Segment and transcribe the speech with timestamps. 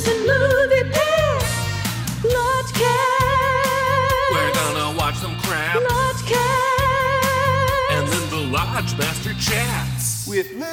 [0.00, 1.44] missing movie pass.
[2.22, 4.32] Lodgecast.
[4.32, 6.40] We're gonna watch some crap, Lodgecast.
[7.90, 10.26] and then the Lodge Master chats.
[10.26, 10.68] with Lucas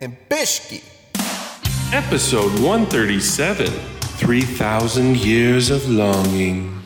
[0.00, 0.82] and Bishki.
[1.92, 6.78] Episode 137 3000 Years of Longing.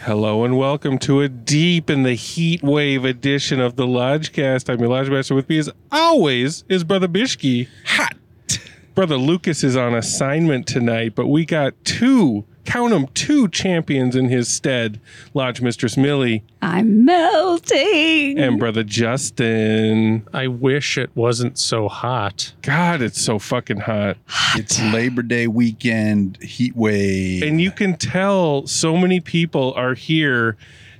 [0.00, 4.72] Hello and welcome to a deep in the heat wave edition of the Lodgecast.
[4.72, 5.34] I'm your Lodge Master.
[5.34, 7.68] With me, as always, is Brother Bishki.
[7.84, 8.14] Hot.
[8.98, 14.28] Brother Lucas is on assignment tonight, but we got two, count them, two champions in
[14.28, 15.00] his stead
[15.34, 18.40] Lodge Mistress Millie I'm melting.
[18.40, 20.26] and Brother Justin.
[20.34, 22.54] I wish it wasn't so hot.
[22.62, 24.16] God, it's so fucking hot.
[24.56, 27.44] It's Labor Day weekend, heat wave.
[27.44, 30.56] and you can tell so many people are here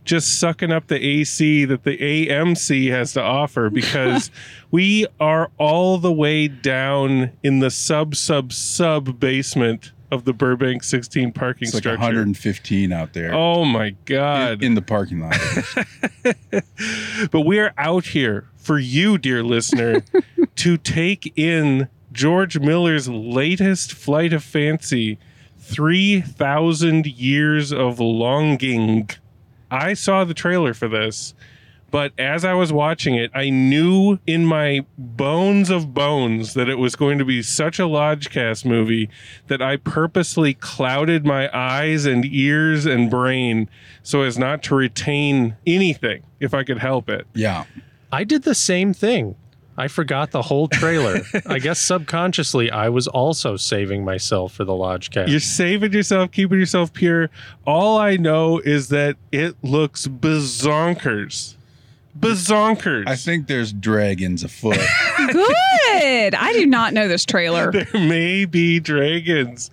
[0.08, 4.30] just sucking up the AC that the AMC has to offer because
[4.70, 10.82] we are all the way down in the sub sub sub basement of the Burbank
[10.82, 12.00] 16 parking it's like structure.
[12.00, 14.62] 115 out there Oh my in, god.
[14.62, 15.36] in the parking lot.
[17.30, 20.02] but we are out here for you, dear listener,
[20.56, 25.18] to take in George Miller's latest flight of fancy,
[25.58, 29.10] 3,000 Years of Longing.
[29.70, 31.34] I saw the trailer for this,
[31.90, 36.76] but as I was watching it, I knew in my bones of bones that it
[36.78, 39.08] was going to be such a Lodgecast movie
[39.46, 43.70] that I purposely clouded my eyes and ears and brain
[44.02, 47.26] so as not to retain anything if I could help it.
[47.34, 47.64] yeah.
[48.10, 49.36] I did the same thing.
[49.78, 51.22] I forgot the whole trailer.
[51.46, 55.28] I guess subconsciously I was also saving myself for the lodge Lodgecast.
[55.28, 57.30] You're saving yourself, keeping yourself pure.
[57.66, 61.54] All I know is that it looks bazonkers.
[62.18, 63.06] Bazonkers.
[63.06, 64.74] I think there's dragons afoot.
[65.32, 66.34] Good.
[66.34, 67.70] I do not know this trailer.
[67.70, 69.70] there may be dragons.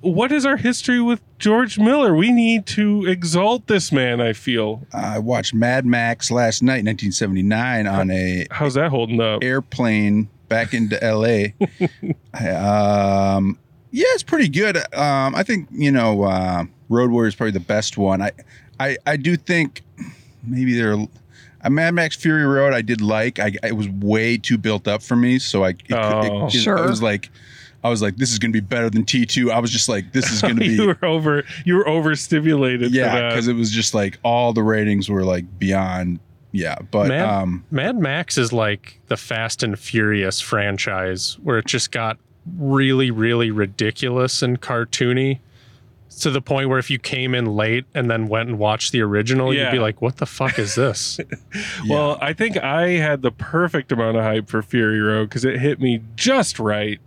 [0.00, 2.14] What is our history with George Miller?
[2.14, 4.86] We need to exalt this man, I feel.
[4.92, 9.42] I watched Mad Max last night, 1979, on a How's that holding up?
[9.42, 11.48] airplane back into LA.
[12.38, 13.58] um,
[13.90, 14.76] yeah, it's pretty good.
[14.94, 18.22] Um, I think you know, uh, Road Warrior is probably the best one.
[18.22, 18.32] I,
[18.78, 19.82] I, I do think
[20.44, 20.92] maybe there.
[20.94, 21.06] Are,
[21.62, 23.38] A Mad Max Fury Road, I did like.
[23.40, 25.70] I it was way too built up for me, so I.
[25.70, 26.46] It, Oh.
[26.46, 26.78] it, Sure.
[26.78, 27.30] I was like,
[27.84, 29.52] I was like, this is going to be better than T two.
[29.52, 30.74] I was just like, this is going to be.
[30.74, 35.08] you were over you were overstimulated yeah, because it was just like all the ratings
[35.08, 36.20] were like beyond.
[36.50, 41.66] Yeah, but Mad, um, Mad Max is like the Fast and Furious franchise where it
[41.66, 42.18] just got
[42.56, 45.40] really, really ridiculous and cartoony
[46.20, 49.02] to the point where if you came in late and then went and watched the
[49.02, 51.20] original, you'd be like, what the fuck is this?
[51.88, 55.58] Well, I think I had the perfect amount of hype for Fury Road because it
[55.60, 57.00] hit me just right.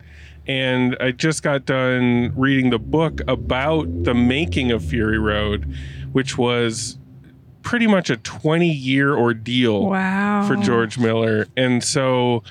[0.47, 5.73] And I just got done reading the book about the making of Fury Road,
[6.11, 6.97] which was
[7.61, 10.47] pretty much a 20 year ordeal Wow.
[10.47, 11.47] for George Miller.
[11.55, 12.43] And so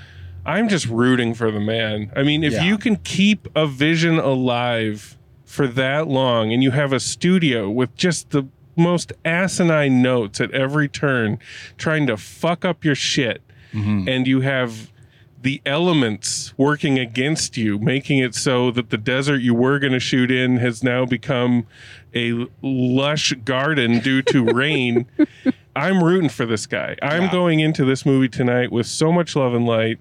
[0.46, 2.10] I'm just rooting for the man.
[2.14, 2.64] I mean, if Yeah.
[2.64, 7.94] you can keep a vision alive for that long and you have a studio with
[7.96, 8.44] just the
[8.76, 11.38] most asinine notes at every turn
[11.76, 13.42] trying to fuck up your shit
[13.74, 14.08] mm-hmm.
[14.08, 14.90] and you have
[15.42, 20.00] the elements working against you, making it so that the desert you were going to
[20.00, 21.66] shoot in has now become
[22.14, 25.06] a lush garden due to rain.
[25.74, 26.96] I'm rooting for this guy.
[27.00, 27.32] I'm Yeah.
[27.32, 29.98] going into this movie tonight with so much love and light.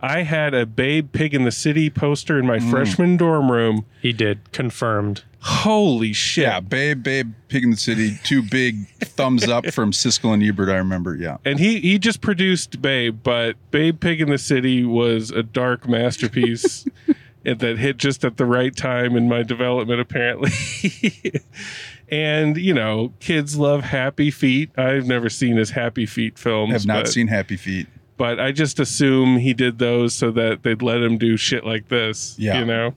[0.00, 2.70] I had a Babe Pig in the City poster in my mm.
[2.70, 3.86] freshman dorm room.
[4.00, 4.52] he did.
[4.52, 5.24] Confirmed.
[5.40, 6.42] Holy shit.
[6.42, 10.68] Yeah, Babe, Babe, Pig in the City, two big thumbs up from Siskel and Ebert.
[10.68, 11.14] I remember.
[11.14, 15.44] Yeah, And he he just produced Babe, but Babe Pig in the City was a
[15.44, 16.86] dark masterpiece
[17.44, 20.50] that hit just at the right time in my development, apparently.
[22.08, 24.70] and you know, kids love Happy Feet.
[24.76, 26.72] I've never seen his Happy Feet films.
[26.72, 27.86] have not but, seen Happy Feet.
[28.16, 31.88] But I just assume he did those so that they'd let him do shit like
[31.88, 32.34] this.
[32.38, 32.58] Yeah.
[32.60, 32.94] you know.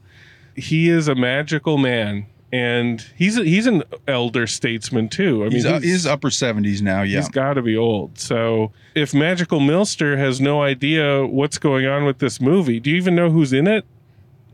[0.55, 5.41] he is a magical man, and he's a, he's an elder statesman too.
[5.43, 7.01] I mean, He's, uh, he's upper 70s now.
[7.03, 7.17] Yeah.
[7.19, 8.17] He's got to be old.
[8.19, 12.97] So if Magical Milster has no idea what's going on with this movie, do you
[12.97, 13.85] even know who's in it?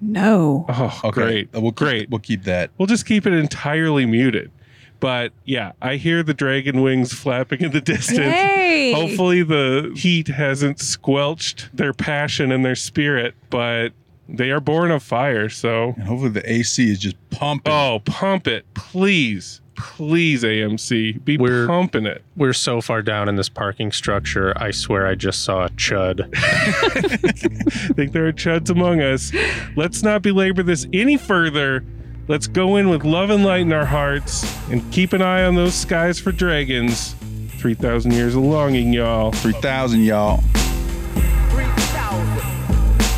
[0.02, 0.66] No.
[0.68, 1.12] Oh, Okay.
[1.22, 1.50] great.
[1.54, 2.10] We'll keep, great.
[2.10, 2.70] We'll keep that.
[2.78, 4.52] We'll just keep it entirely muted.
[5.00, 8.20] But yeah, I hear the dragon wings flapping in the distance.
[8.20, 8.94] Hey.
[8.94, 13.90] Hopefully, the heat hasn't squelched their passion and their spirit, but
[14.28, 15.50] they are born of fire.
[15.50, 17.72] So, And hopefully the AC is just pumping.
[17.74, 19.62] oh, pump it, please.
[19.78, 22.24] Please, AMC, be We're- pumping it.
[22.38, 24.54] We're so far down in this parking structure.
[24.56, 26.30] I swear I just saw a chud.
[26.34, 27.08] I
[27.94, 29.34] think there are chuds among us.
[29.76, 31.84] Let's not belabor this any further.
[32.28, 35.54] Let's go in with love and light in our hearts and keep an eye on
[35.54, 37.14] those skies for dragons.
[37.60, 39.32] 3,000 years of longing, y'all.
[39.32, 40.38] 3,000, y'all.
[40.38, 40.50] 3000.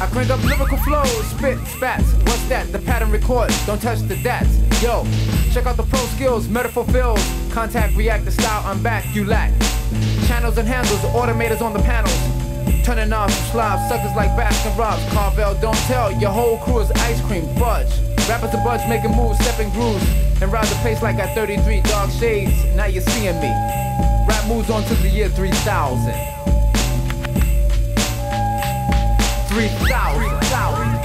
[0.01, 2.11] I crank up lyrical flows, spit, spats.
[2.23, 2.69] What's that?
[2.73, 4.57] The pattern record, don't touch the dats.
[4.83, 5.07] Yo,
[5.53, 7.25] check out the pro skills, metaphor fills.
[7.53, 9.53] Contact, react, the style I'm back, you lack.
[10.27, 12.13] Channels and handles, automators on the panels.
[12.85, 15.09] Turning off some slobs, suckers like Baskin Robbins.
[15.13, 18.16] Carvel, don't tell, your whole crew is ice cream, fudge.
[18.27, 20.03] Rappers a bunch making moves, stepping grooves.
[20.41, 22.53] And ride the pace like at 33 dark shades.
[22.75, 23.49] Now you're seeing me.
[24.27, 26.13] Rap moves on to the year 3000.
[29.47, 30.39] 3000.
[30.41, 30.96] 3000.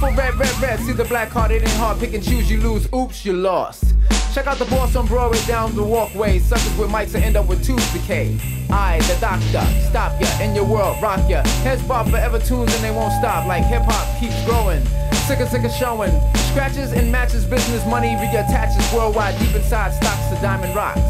[0.00, 0.80] Shuffle red, red, red.
[0.80, 1.98] See the black card, it ain't hard.
[1.98, 2.88] Pick and choose, you lose.
[2.94, 3.84] Oops, you lost.
[4.32, 6.38] Check out the boss on Broadway down the walkway.
[6.38, 8.38] Suckers with mics and end up with tooth decay.
[8.70, 11.42] I, the doctor, stop ya in your world, rock ya.
[11.64, 13.46] Heads bob forever tunes and they won't stop.
[13.46, 14.82] Like hip hop keeps growing.
[15.28, 16.12] Sicker, sicker showing.
[16.48, 19.38] Scratches and matches, business money reattaches worldwide.
[19.38, 21.00] Deep inside stocks the diamond rocks.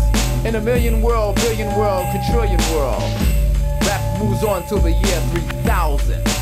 [0.44, 3.02] In a million world, billion world, quadrillion world.
[3.86, 5.20] Rap moves on till the year
[5.62, 6.39] 3000.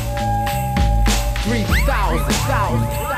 [1.49, 2.19] 3000.
[2.27, 3.09] 3000.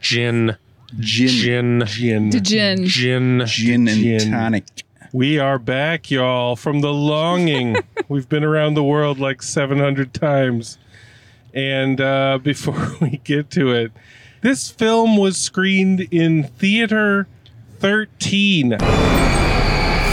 [0.00, 0.56] Gin.
[0.98, 1.28] Gin.
[1.28, 1.84] Gin.
[1.86, 2.30] Gin.
[2.30, 2.84] The gin.
[2.86, 3.42] Gin.
[3.46, 4.30] Gin and Gin.
[4.32, 4.64] tonic.
[5.12, 7.76] We are back, y'all, from the longing.
[8.08, 10.76] We've been around the world like 700 times.
[11.54, 13.92] And uh, before we get to it,
[14.40, 17.26] this film was screened in Theater
[17.78, 18.78] 13.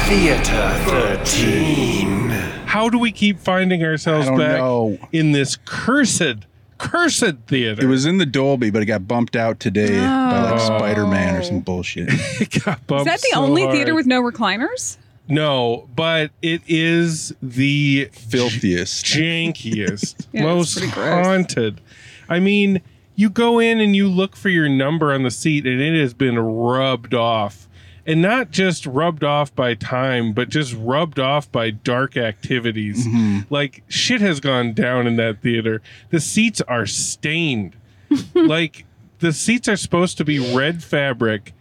[0.06, 2.30] Theater 13.
[2.65, 4.97] How do we keep finding ourselves I don't back know.
[5.12, 6.45] in this cursed,
[6.77, 7.83] cursed theater?
[7.83, 10.77] It was in the Dolby, but it got bumped out today by like Oh.
[10.77, 12.09] Spider Man or some bullshit.
[12.41, 13.75] It got Is that the so only hard.
[13.75, 14.97] theater with no recliners?
[15.30, 19.06] No, but it is the Filthiest.
[19.06, 21.81] jankiest, Yeah, most haunted.
[22.28, 22.81] I mean,
[23.16, 26.14] you go in and you look for your number on the seat, and it has
[26.16, 27.68] been rubbed off.
[28.08, 33.06] And not just rubbed off by time, but just rubbed off by dark activities.
[33.06, 33.54] Mm-hmm.
[33.54, 35.84] Like shit has gone down in that theater.
[36.10, 37.75] The seats are stained.
[38.34, 38.86] like
[39.20, 41.54] the seats are supposed to be red fabric,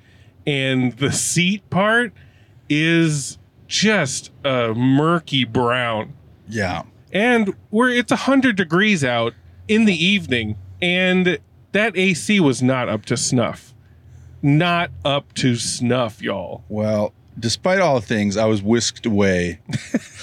[0.46, 2.14] and the seat part
[2.70, 3.36] is
[3.68, 6.14] just a murky brown
[6.48, 6.82] Yeah.
[7.12, 9.34] and we're it's 100 degrees out
[9.68, 11.38] in the evening and
[11.72, 13.74] that AC was not up to snuff.
[14.40, 16.64] Not up to snuff, y'all.
[16.68, 19.58] Well, despite all things, I was whisked away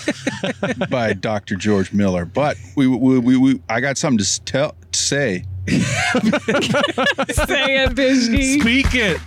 [0.90, 1.56] by Dr.
[1.56, 2.26] George Miller.
[2.26, 5.44] But we, we, we, we I got something to tell to say.
[5.68, 5.82] Say
[7.84, 8.60] it, Bishki.
[8.62, 9.20] Speak it.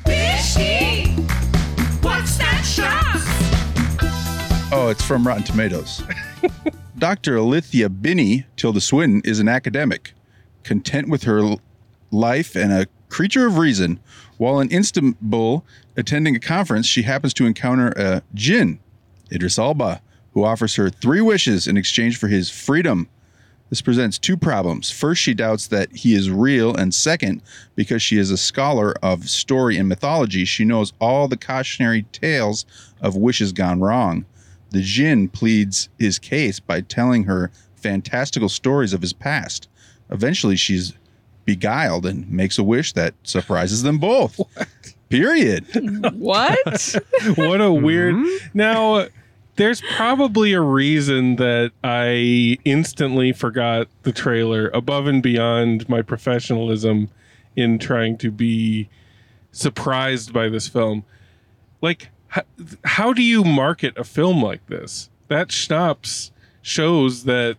[4.70, 6.02] Oh, it's from Rotten Tomatoes.
[6.98, 7.36] Dr.
[7.36, 10.12] Alithea Binnie, Tilda Swinton, is an academic,
[10.62, 11.56] content with her
[12.10, 13.98] life and a creature of reason.
[14.36, 15.64] While in Istanbul
[15.96, 18.78] attending a conference, she happens to encounter a jinn,
[19.32, 23.08] Idris Elba, who offers her three wishes in exchange for his freedom.
[23.70, 24.90] This presents two problems.
[24.90, 27.40] First, she doubts that he is real, and second,
[27.74, 32.66] because she is a scholar of story and mythology, she knows all the cautionary tales
[33.00, 34.26] of wishes gone wrong.
[34.70, 39.68] The Jinn pleads his case by telling her fantastical stories of his past.
[40.10, 40.94] Eventually, she's
[41.44, 44.40] beguiled and makes a wish that surprises them both.
[45.08, 45.64] Period.
[46.14, 46.96] What?
[47.36, 48.14] What a weird.
[48.14, 48.26] Hmm?
[48.52, 49.06] Now,
[49.56, 57.08] there's probably a reason that I instantly forgot the trailer above and beyond my professionalism
[57.56, 58.88] in trying to be
[59.50, 61.04] surprised by this film.
[61.80, 62.42] like how,
[62.84, 65.10] how do you market a film like this?
[65.28, 67.56] That schnapps shows that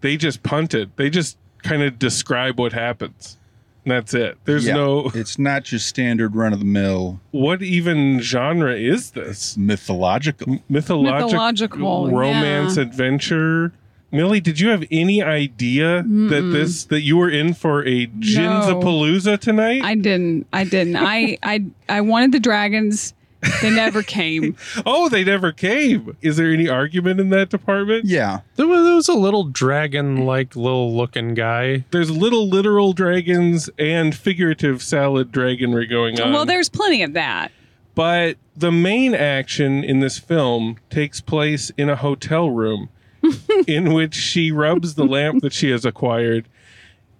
[0.00, 0.90] they just punted.
[0.96, 3.38] They just kind of describe what happens.
[3.84, 4.38] And that's it.
[4.44, 4.74] There's Yeah.
[4.74, 7.20] no It's not your standard run of the mill.
[7.32, 9.28] what even genre is this?
[9.30, 10.58] It's mythological.
[10.68, 12.82] mythological, Mythological, romance yeah.
[12.84, 13.72] adventure.
[14.12, 19.38] Millie, did you have any idea that this that you were in for a Ginzapalooza
[19.38, 19.82] tonight?
[19.82, 20.46] I didn't.
[20.52, 20.96] I didn't.
[20.96, 23.14] I I I wanted the dragons.
[23.60, 24.56] They never came.
[24.86, 26.16] oh, they never came.
[26.22, 28.04] Is there any argument in that department?
[28.04, 28.40] Yeah.
[28.56, 31.84] There was, there was a little dragon like little looking guy.
[31.90, 36.32] There's little literal dragons and figurative salad dragonry going on.
[36.32, 37.50] well, there's plenty of that.
[37.94, 42.90] but the main action in this film takes place in a hotel room
[43.66, 46.46] in which she rubs the lamp that she has acquired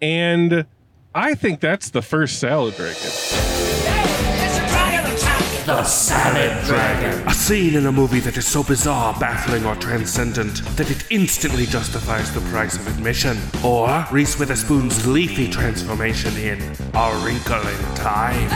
[0.01, 0.67] and
[1.15, 3.52] i think that's the first salad dragon
[5.67, 7.29] The Salad Dragon.
[7.29, 11.67] A scene in a movie that is so bizarre, baffling, or transcendent that it instantly
[11.67, 13.39] justifies the price of admission.
[13.65, 16.61] Or Reese Witherspoon's leafy transformation in
[16.95, 18.49] A Wrinkle in Time.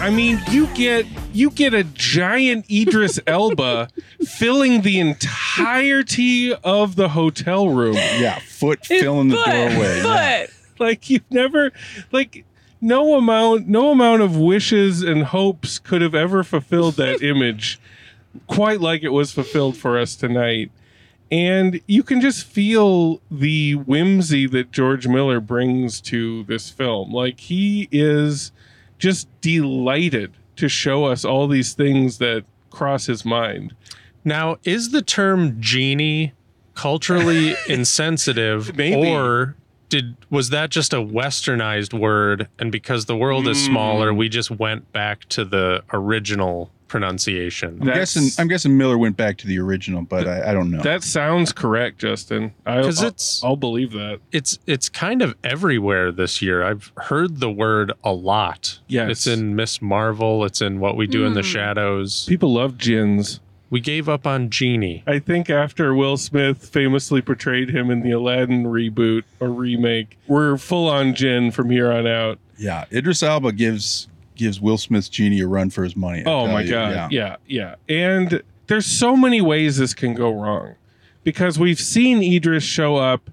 [0.00, 3.88] i mean you get you get a giant idris elba
[4.26, 8.40] filling the entirety of the hotel room Yeah.
[8.40, 9.96] Foot filling the Foot, doorway.
[10.02, 10.46] Yeah.
[10.46, 10.50] foot.
[10.80, 11.70] like you've never
[12.10, 12.44] like
[12.82, 17.80] no amount no amount of wishes and hopes could have ever fulfilled that image
[18.46, 20.70] quite like it was fulfilled for us tonight.
[21.30, 27.12] And you can just feel the whimsy that George Miller brings to this film.
[27.12, 28.52] Like he is
[28.98, 33.74] just delighted to show us all these things that cross his mind.
[34.24, 36.32] Now, is the term genie
[36.74, 39.10] culturally insensitive Maybe.
[39.10, 39.56] or
[39.92, 43.72] did was that just a westernized word and because the world is Hmm.
[43.72, 47.78] smaller we just went back to the original pronunciation?
[47.80, 48.42] I'm That's- guessing.
[48.42, 50.80] I'm guessing Miller went back to the original, but I, I don't know.
[50.82, 55.34] that sounds correct Justin I, 'Cause I'll, it's- I'll believe that It's it's kind of
[55.44, 56.62] everywhere this year.
[56.62, 58.78] I've heard the word a lot.
[58.88, 59.10] Yes.
[59.10, 62.24] It's in Miss Marvel, it's in What We Do in the Shadows.
[62.26, 63.40] people love gins
[63.72, 65.02] We gave up on Genie.
[65.06, 70.58] I think after Will Smith famously portrayed him in the Aladdin reboot or remake, we're
[70.58, 72.38] full on Jin from here on out.
[72.58, 72.84] yeah.
[72.92, 76.20] Idris Elba gives gives Will Smith's genie a run for his money.
[76.24, 76.70] I Oh my you.
[76.70, 77.10] god.
[77.12, 77.36] Yeah.
[77.46, 80.74] yeah, And there's so many ways this can go wrong.
[81.24, 83.30] Because we've seen Idris show up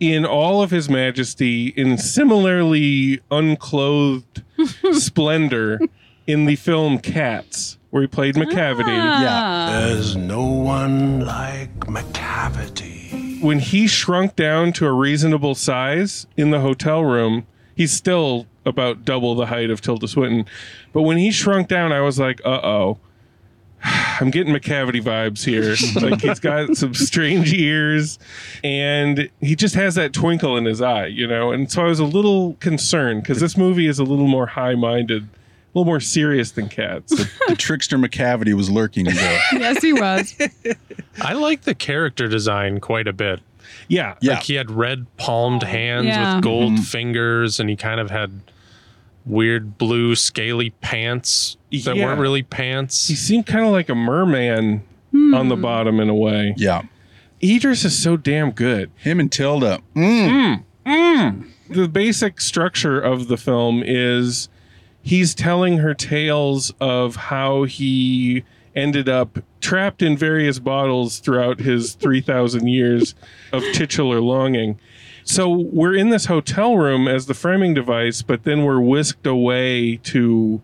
[0.00, 4.42] in all of his majesty in similarly unclothed
[4.92, 5.78] splendor
[6.26, 8.84] in the film Cats, where he played Macavity.
[8.88, 9.68] Ah.
[9.70, 13.42] There's no one like Macavity.
[13.42, 19.04] when he shrunk down to a reasonable size in the hotel room, he's still about
[19.04, 20.46] double the height of Tilda Swinton.
[20.94, 22.98] But when he shrunk down, I was like, uh oh.
[23.84, 25.76] I'm getting Macavity vibes here.
[26.10, 28.18] like he's got some strange ears
[28.64, 31.52] and he just has that twinkle in his eye, you know?
[31.52, 34.76] And so I was a little concerned because this movie is a little more high
[34.76, 35.41] minded, a
[35.74, 37.12] little more serious than cats.
[37.48, 39.40] The trickster Macavity was lurking there.
[39.52, 40.34] Yes, he was.
[41.20, 43.40] I like the character design quite a bit.
[43.88, 44.14] yeah.
[44.20, 44.34] Yeah.
[44.34, 46.34] Like he had red palmed hands Yeah.
[46.36, 46.82] with gold Mm-hmm.
[46.82, 48.40] fingers, and he kind of had
[49.24, 52.06] weird blue scaly pants that Yeah.
[52.06, 53.06] weren't really pants.
[53.08, 54.82] He seemed kind of like a merman
[55.14, 56.54] on the bottom in a way.
[56.56, 56.82] Yeah.
[57.42, 58.90] Idris is so damn good.
[58.96, 59.80] Him and Tilda.
[59.94, 60.64] Mm.
[61.68, 64.48] the basic structure of the film is
[65.02, 68.44] he's telling her tales of how he
[68.74, 73.14] ended up trapped in various bottles throughout his 3000 years
[73.52, 74.78] of titular longing
[75.24, 79.96] so we're in this hotel room as the framing device but then we're whisked away
[79.98, 80.60] to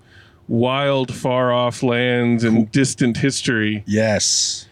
[0.48, 4.66] wild far off lands and distant history Yes.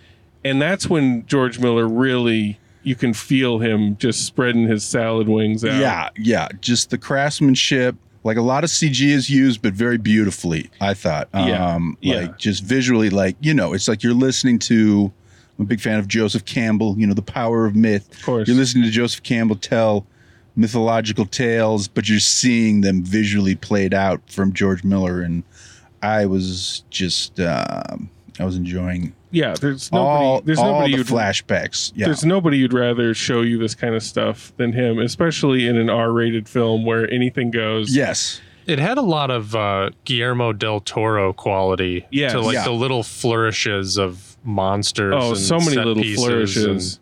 [0.44, 5.64] and that's when george miller really you can feel him just spreading his salad wings
[5.64, 6.08] out Yeah.
[6.16, 6.48] Yeah.
[6.60, 7.96] Just the craftsmanship.
[8.26, 10.70] Like a lot of CG is used, but very beautifully.
[10.80, 11.28] I thought.
[11.32, 11.74] Yeah.
[11.74, 12.16] Um, Yeah.
[12.16, 15.12] Like just visually, like you know, it's like you're listening to.
[15.58, 16.98] I'm a big fan of Joseph Campbell.
[16.98, 18.12] You know, the power of myth.
[18.12, 18.48] Of course.
[18.48, 20.06] You're listening to Joseph Campbell tell
[20.54, 25.44] mythological tales, but you're seeing them visually played out from George Miller, and
[26.02, 30.98] I was just, um, I was enjoying yeah there's nobody all, there's all nobody the
[30.98, 31.92] who'd flashbacks.
[31.94, 32.06] Yeah.
[32.06, 35.90] there's nobody you'd rather show you this kind of stuff than him especially in an
[35.90, 38.40] r-rated film where anything goes yes.
[38.66, 42.32] It had a lot of uh, Guillermo del Toro quality Yes.
[42.32, 42.64] to like Yeah.
[42.64, 45.14] the little flourishes of monsters.
[45.16, 47.00] oh and so many set little pieces flourishes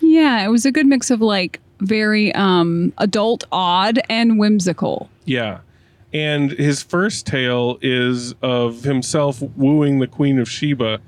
[0.00, 5.08] Yeah, it was a good mix of like very um adult, odd, and whimsical.
[5.24, 5.58] yeah
[6.12, 11.00] And his first tale is of himself wooing the Queen of Sheba.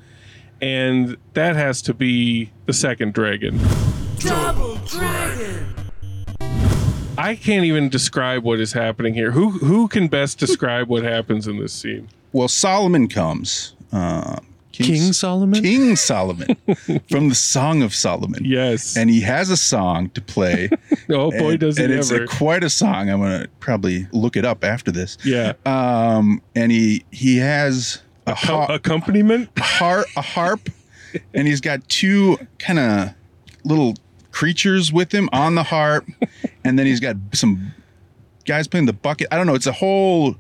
[0.61, 3.59] And that has to be the second dragon.
[4.19, 5.75] Double Dragon.
[7.19, 9.31] I can't even describe what is happening here.
[9.31, 12.09] Who who can best describe what happens in this scene?
[12.33, 13.75] Well, Solomon comes.
[13.93, 14.37] Uh,
[14.73, 15.63] King Solomon?
[15.63, 16.55] King Solomon
[17.09, 18.45] from the Song of Solomon.
[18.45, 18.97] Yes.
[18.97, 20.69] And he has a song to play.
[21.09, 22.25] Oh boy, and, does he and it's ever.
[22.25, 23.09] a, quite a song.
[23.11, 25.17] I'm gonna probably look it up after this.
[25.25, 25.53] Yeah.
[25.65, 29.51] Um, and he he has a, har- accompaniment?
[29.57, 30.69] a harp, a harp,
[31.35, 33.15] and he's got two kind of
[33.65, 33.95] little
[34.33, 36.07] creatures with him on the harp,
[36.65, 37.73] and then he's got some
[38.45, 39.29] guys playing the bucket.
[39.31, 39.55] I don't know.
[39.55, 40.37] It's a whole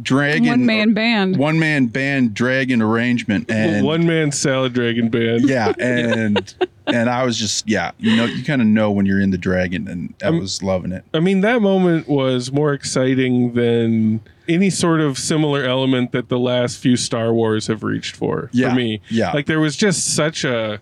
[0.00, 1.36] dragon One man band.
[1.38, 5.48] one man band dragon arrangement, and One man salad dragon band.
[5.48, 6.54] yeah, and
[6.86, 9.38] and I was just yeah, you know, you kind of know when you're in the
[9.38, 11.04] dragon, and I was loving it.
[11.14, 16.38] I mean, that moment was more exciting than any sort of similar element that the
[16.38, 18.50] last few Star Wars have reached for.
[18.52, 19.00] Yeah, For me.
[19.10, 19.32] yeah.
[19.32, 20.80] Like there was just such a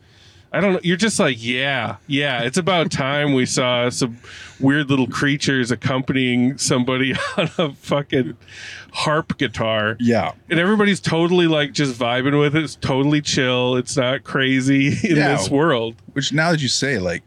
[0.52, 4.18] I don't know, you're just like, yeah, yeah, it's about time we saw some
[4.60, 8.36] weird little creatures accompanying somebody on a fucking
[8.92, 9.96] harp guitar.
[9.98, 12.62] Yeah, And everybody's totally like just vibing with it.
[12.62, 13.74] It's totally chill.
[13.74, 15.36] It's not crazy in Yeah.
[15.36, 15.96] this world.
[16.12, 17.24] which now that you say, like,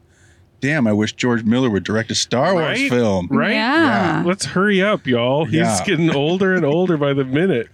[0.67, 2.89] damn, I wish George Miller would direct a Star Wars Right?
[2.89, 3.27] film.
[3.31, 3.53] Right?
[3.53, 4.21] Yeah.
[4.25, 5.45] Let's hurry up, y'all.
[5.45, 5.81] He's Yeah.
[5.85, 7.69] getting older and older by the minute.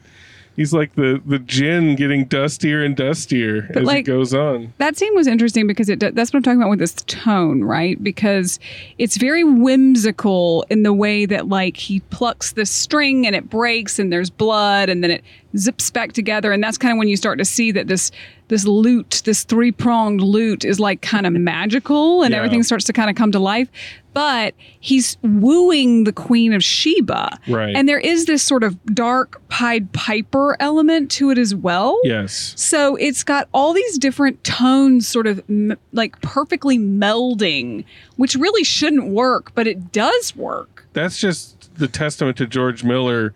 [0.55, 4.71] He's like the the gin getting dustier and dustier as it goes on.
[4.77, 8.01] That scene was interesting because it that's what I'm talking about with this tone, right?
[8.03, 8.59] Because
[8.99, 13.99] it's very whimsical in the way that like he plucks the string and it breaks
[13.99, 15.23] and there's blood and then it
[15.57, 18.11] zips back together and that's kind of when you start to see that this
[18.49, 22.37] this lute, this three-pronged lute is like kind of magical and Yeah.
[22.39, 23.67] everything starts to kind of come to life.
[24.13, 27.39] But he's wooing the Queen of Sheba.
[27.47, 27.75] Right.
[27.75, 31.99] And there is this sort of dark Pied Piper element to it as well.
[32.03, 32.53] Yes.
[32.55, 37.85] So it's got all these different tones sort of m- like perfectly melding,
[38.17, 40.85] which really shouldn't work, but it does work.
[40.93, 43.33] That's just the testament to George Miller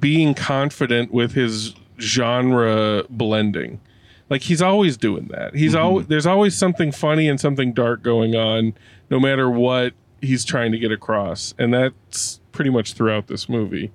[0.00, 3.80] being confident with his genre blending.
[4.28, 5.54] Like he's always doing that.
[5.54, 5.84] He's mm-hmm.
[5.84, 8.74] always there's always something funny and something dark going on
[9.10, 11.54] no matter what he's trying to get across.
[11.58, 13.92] And that's pretty much throughout this movie.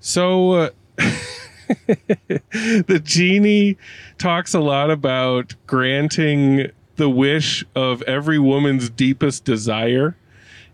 [0.00, 0.70] So uh,
[2.52, 3.76] the genie
[4.18, 10.16] talks a lot about granting the wish of every woman's deepest desire.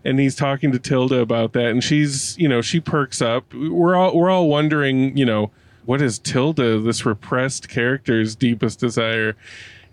[0.03, 1.67] And he's talking to Tilda about that.
[1.67, 3.53] And she's you know she perks up.
[3.53, 5.51] We're all we're all wondering you know
[5.85, 9.35] what is Tilda this repressed character's deepest desire?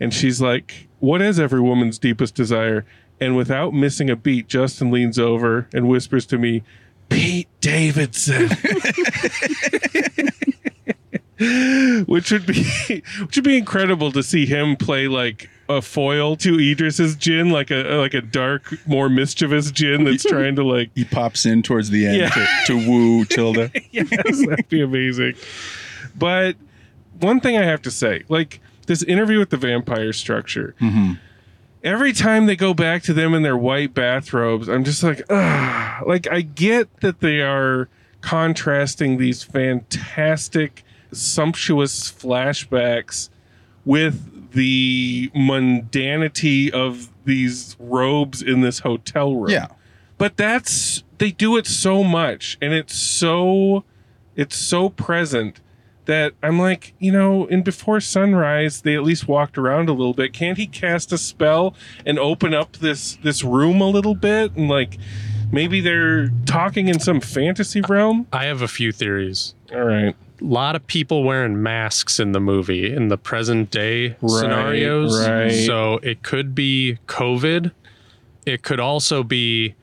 [0.01, 2.85] And she's like what is every woman's deepest desire
[3.21, 6.63] and without missing a beat Justin leans over and whispers to me
[7.09, 8.49] Pete Davidson
[12.07, 12.65] which would be
[13.21, 17.71] which would be incredible to see him play like a foil to Idris's Jin, like
[17.71, 21.91] a like a dark, more mischievous Jin that's trying to like He pops in towards
[21.91, 22.31] the end Yeah.
[22.31, 23.71] to, to woo Tilda.
[23.91, 25.35] yes, that'd be amazing.
[26.17, 26.57] But
[27.21, 31.15] one thing I have to say, like this interview with the vampire structure, mm-hmm.
[31.87, 36.03] Every time they go back to them in their white bathrobes, I'm just like, ah,
[36.07, 37.89] like I get that they are
[38.21, 43.29] contrasting these fantastic, sumptuous flashbacks
[43.85, 49.67] with the mundanity of these robes in this hotel room Yeah.
[50.19, 53.85] but that's they do it so much and it's so
[54.35, 55.61] it's so present
[56.07, 60.15] that i'm like you know in before sunrise they at least walked around a little
[60.15, 64.55] bit can't he cast a spell and open up this this room a little bit
[64.57, 64.99] and like
[65.53, 69.55] maybe they're talking in some fantasy realm I have a few theories.
[69.73, 74.17] all right A lot of people wearing masks in the movie in the present day
[74.27, 75.27] scenarios.
[75.27, 75.51] right.
[75.51, 77.71] So it could be COVID.
[78.45, 79.75] It could also be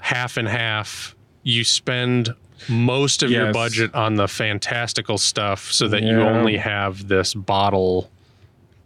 [0.00, 1.14] half and half.
[1.42, 2.34] You spend
[2.68, 8.10] most of your budget on the fantastical stuff so that you only have this bottle,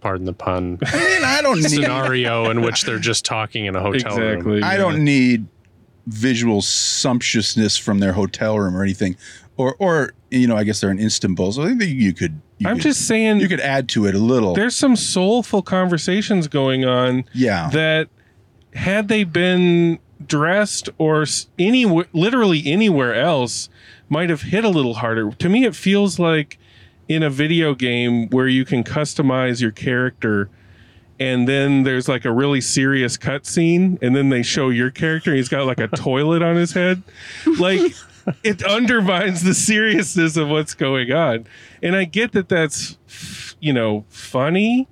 [0.01, 3.75] pardon the pun, I mean, I don't need scenario in which they're just talking in
[3.77, 4.29] a hotel room.
[4.33, 5.47] exactly I don't need
[6.07, 9.17] visual sumptuousness from their hotel room or anything.
[9.57, 12.69] Or or you know, I guess they're in Istanbul, so I think you could you
[12.69, 14.55] i'm could- just saying you could add to it a little.
[14.55, 17.69] there's some soulful conversations going on Yeah.
[17.73, 18.09] that
[18.75, 21.25] had they been dressed or
[21.59, 23.69] any literally anywhere else
[24.09, 26.59] might have hit a little harder to me it feels like
[27.09, 30.49] in a video game where you can customize your character
[31.21, 35.49] and then there's like a really serious cutscene and then they show your character he's
[35.49, 37.03] got like a toilet on his head
[37.59, 37.93] like
[38.43, 41.47] it undermines the seriousness of what's going on.
[41.83, 42.97] And I get that that's,
[43.61, 44.89] you know, funny,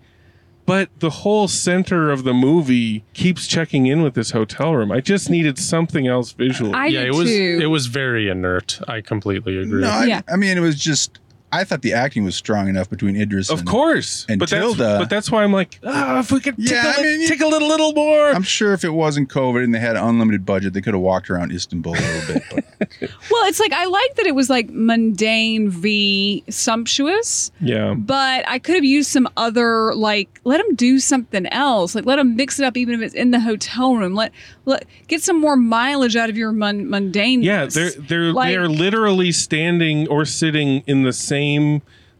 [0.66, 4.92] but the whole center of the movie keeps checking in with this hotel room.
[4.92, 6.72] I just needed something else visually.
[6.72, 7.58] I yeah, did it was too.
[7.62, 8.80] it was very inert.
[8.88, 9.82] I completely agree.
[9.82, 10.22] No, I, Yeah.
[10.28, 11.18] I mean, it was just.
[11.52, 13.50] I thought the acting was strong enough between Idris.
[13.50, 16.40] of and, course, and but Tilda- that's but that's why I'm like, ah, if we
[16.40, 18.30] could take, Yeah, a, I li- mean, take a little, little more.
[18.30, 21.28] I'm sure if it wasn't COVID and they had unlimited budget, they could have walked
[21.30, 22.42] around Istanbul a little bit.
[22.50, 22.64] But
[23.30, 28.58] well, it's like I like that it was like mundane v sumptuous, yeah, but I
[28.58, 31.94] could have used some other like let them do something else.
[31.94, 34.14] Like let them mix it up, even if it's in the hotel room.
[34.14, 34.32] Let
[34.64, 37.42] let get some more mileage out of your mun- mundane.
[37.42, 37.66] yeah.
[37.66, 41.41] They're they're Like- they're literally standing or sitting in the same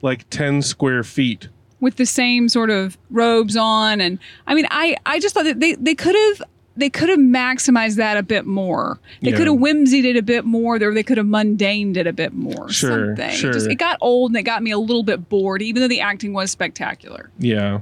[0.02, 1.48] like ten square feet.
[1.80, 5.58] with the same sort of robes on and i mean i i just thought that
[5.60, 6.42] they they could have
[6.76, 9.36] they could have maximized that a bit more they Yeah.
[9.36, 12.32] could have whimsied it a bit more or they could have mundaned it a bit
[12.32, 13.50] more Sure, something sure.
[13.50, 15.88] It, just, it got old and it got me a little bit bored even though
[15.88, 17.80] the acting was spectacular Yeah.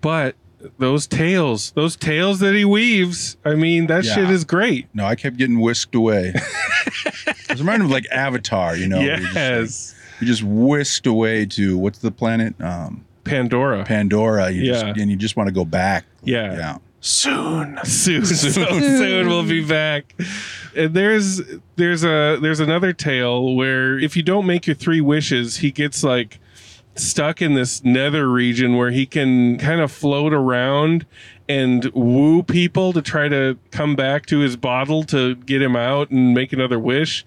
[0.00, 0.34] But
[0.78, 4.14] those tails, those tails that he weaves, I mean, that Yeah.
[4.14, 4.86] shit is great.
[4.94, 6.32] no, I kept getting whisked away.
[7.26, 8.98] I was reminded of like Avatar, you know.
[8.98, 9.94] where just, yes.
[10.22, 12.54] You're just whisked away to what's the planet?
[12.60, 13.82] Um, Pandora.
[13.84, 14.50] Pandora.
[14.52, 14.72] You Yeah.
[14.72, 16.04] just, and you just want to go back.
[16.22, 16.54] Yeah.
[16.56, 16.78] Yeah.
[17.00, 17.76] soon.
[17.82, 18.24] Soon.
[18.26, 20.14] So soon we'll be back.
[20.76, 21.40] And there's
[21.74, 26.04] there's a there's another tale where if you don't make your three wishes, he gets
[26.04, 26.38] like
[26.94, 31.04] stuck in this nether region where he can kind of float around
[31.48, 36.10] and woo people to try to come back to his bottle to get him out
[36.10, 37.24] and make another wish.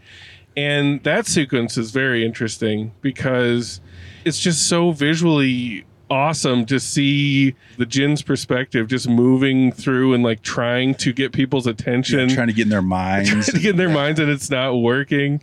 [0.57, 3.81] And that sequence is very interesting because
[4.23, 10.41] it's just so visually awesome to see the Jin's perspective just moving through and like
[10.43, 13.29] trying to get people's attention trying to get in their minds.
[13.29, 15.41] trying to get in their minds and it's not working.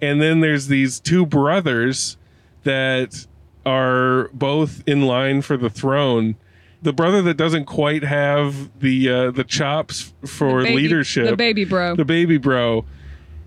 [0.00, 2.16] And then there's these two brothers
[2.64, 3.26] that
[3.64, 6.36] are both in line for the throne.
[6.82, 11.64] The brother that doesn't quite have the uh, the chops for Baby- leadership, the baby
[11.64, 12.84] bro the baby bro,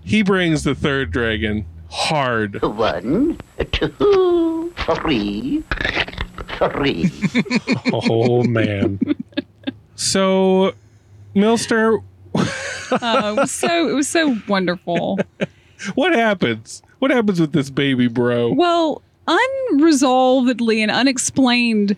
[0.08, 2.60] he brings the third dragon hard.
[2.62, 3.38] One,
[3.72, 5.62] two, three,
[6.58, 7.10] three.
[7.92, 8.98] Oh man.
[9.94, 10.72] So,
[11.34, 12.02] Milster,
[12.34, 15.18] oh, it was so it was so wonderful
[15.94, 16.82] what happens?
[16.98, 18.52] What happens with this baby bro?
[18.52, 21.96] Well, unresolvedly and unexplained,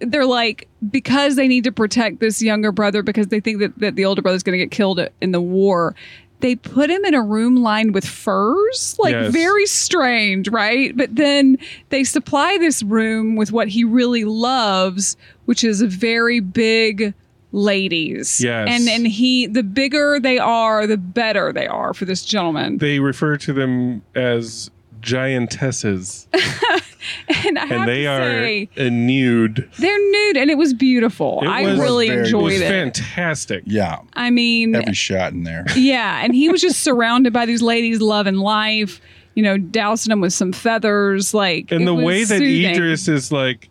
[0.00, 3.96] they're like, because they need to protect this younger brother because they think that, that
[3.96, 5.94] the older brother's going to get killed in the war.
[6.40, 9.32] They put him in a room lined with furs, like Yes.
[9.32, 10.94] very strange, right?
[10.96, 11.56] But then
[11.88, 17.14] they supply this room with what he really loves, which is very big
[17.52, 18.40] ladies.
[18.40, 18.68] Yes.
[18.70, 22.78] And and he the bigger they are, the better they are for this gentleman.
[22.78, 24.70] They refer to them as
[25.00, 26.26] giantesses,
[27.46, 29.68] And I have and they to are say, nude.
[29.78, 31.40] They're nude and it was beautiful.
[31.42, 32.68] It I was really very- It enjoyed was it.
[32.68, 33.62] fantastic.
[33.66, 33.98] Yeah.
[34.14, 35.64] I mean, Every shot in there.
[35.76, 39.00] yeah, and he was just surrounded by these ladies loving life,
[39.34, 41.34] you know, dousing them with some feathers.
[41.34, 42.70] Like, And it the was way that soothing.
[42.74, 43.68] Idris is like,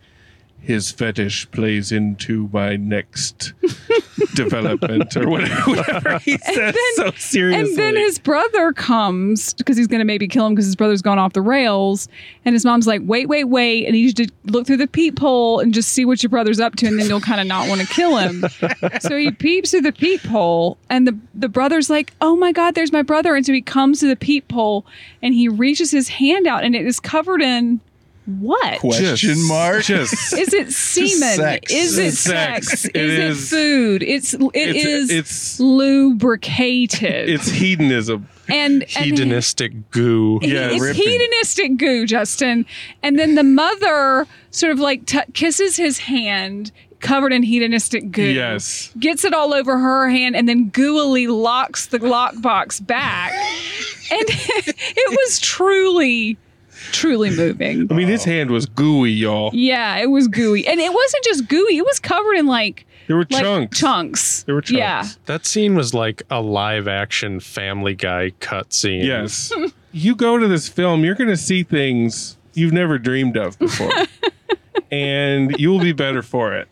[0.66, 3.54] his fetish plays into my next
[4.34, 7.70] development or whatever, whatever he says so seriously.
[7.70, 11.04] And then his brother comes because he's going to maybe kill him because his brother's
[11.04, 12.08] gone off the rails.
[12.46, 13.86] And his mom's like, wait, wait, wait.
[13.86, 16.76] And you need to look through the peephole and just see what your brother's up
[16.78, 16.88] to.
[16.88, 18.44] And then you'll kind of not want to kill him.
[19.02, 20.80] so he peeps through the peephole.
[20.90, 23.36] And the, the brother's like, oh my God, there's my brother.
[23.36, 24.84] And so he comes to the peephole
[25.22, 27.82] and he reaches his hand out and it is covered in
[28.26, 28.80] what?
[28.80, 29.84] Question mark.
[29.84, 31.36] Just Is it semen?
[31.36, 31.72] sex.
[31.72, 32.68] Is it It's sex?
[32.68, 32.86] sex.
[32.86, 34.04] Is It it is- food?
[34.04, 37.30] It's it it's is it's lubricated.
[37.30, 38.28] it's hedonism.
[38.48, 40.40] and and Hedonistic goo.
[40.42, 41.02] Yeah, it's ripping.
[41.04, 42.66] hedonistic goo, Justin.
[43.04, 48.24] And then the mother sort of like t- kisses his hand, covered in hedonistic goo.
[48.24, 48.92] Yes.
[49.00, 53.32] Gets it all over her hand, and then gooily locks the lockbox back.
[54.12, 56.38] and it was truly,
[56.96, 57.88] truly moving.
[57.92, 59.52] I mean, his hand was gooey, y'all.
[59.54, 63.18] Yeah, it was gooey, and it wasn't just gooey; it was covered in like There
[63.18, 63.80] were like chunks.
[63.80, 64.44] chunks.
[64.44, 64.78] There were chunks.
[64.80, 69.04] Yeah, That scene was like a live action Family Guy cut scene.
[69.06, 69.52] Yes.
[69.92, 73.92] you go to this film, you're going to see things you've never dreamed of before.
[74.92, 76.68] and you will be better for it.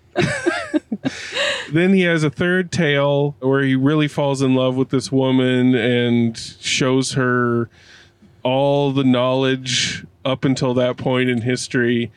[1.71, 5.73] then he has a third tale where he really falls in love with this woman
[5.75, 7.69] and shows her
[8.43, 12.11] all the knowledge up until that point in history.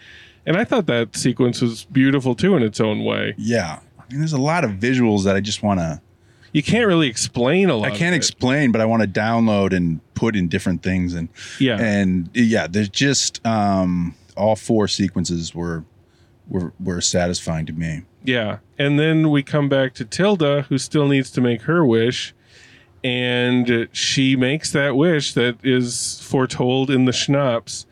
[0.44, 3.34] And I thought that sequence was beautiful too in its own way.
[3.36, 3.80] Yeah.
[3.98, 6.00] I mean, there's a lot of visuals that I just want to.
[6.52, 7.90] you can't really explain a lot.
[7.92, 11.76] I can't explain, but I want to download and put in different things and Yeah.
[11.80, 15.84] and yeah, there's just um all four sequences were
[16.48, 18.02] were were satisfying to me.
[18.24, 18.58] Yeah.
[18.78, 22.34] And then we come back to Tilda, who still needs to make her wish.
[23.04, 27.86] And she makes that wish that is foretold in the schnapps,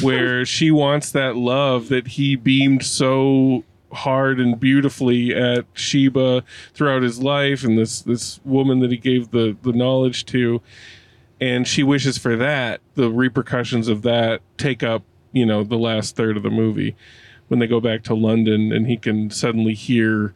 [0.00, 6.42] where she wants that love that he beamed so hard and beautifully at Sheba
[6.74, 10.60] throughout his life and this this woman that he gave the the knowledge to.
[11.40, 16.16] And she wishes for that the repercussions of that take up you know the last
[16.16, 16.96] third of the movie.
[17.48, 20.34] When they go back to london and he can suddenly hear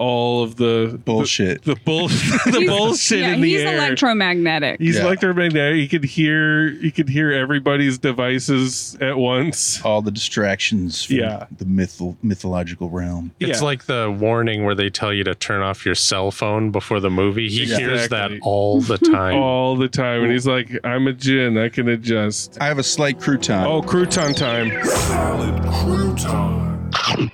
[0.00, 1.62] all of the Bullshit.
[1.64, 4.80] the, the bull the bullshit yeah, in the he's air electromagnetic.
[4.80, 5.02] he's Yeah.
[5.02, 11.16] electromagnetic he could hear he could hear everybody's devices at once All the distractions from
[11.16, 11.44] Yeah.
[11.56, 13.32] the mythal mythological realm.
[13.40, 13.64] It's Yeah.
[13.64, 17.10] like the warning where they tell you to turn off your cell phone before the
[17.10, 17.48] movie.
[17.50, 18.38] He hears that Exactly.
[18.42, 19.34] all the time.
[19.40, 22.82] all the time and he's like i'm a djinn i can adjust I have a
[22.82, 23.66] slight crouton.
[23.66, 26.69] oh crouton time Salad crouton.